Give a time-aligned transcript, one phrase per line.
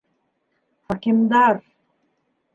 [0.85, 1.61] Хакимдар!